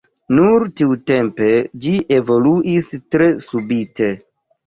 Nur 0.35 0.63
tiutempe 0.79 1.49
ĝi 1.85 1.91
evoluis 2.17 2.89
tre 3.17 3.27
subite. 3.47 4.09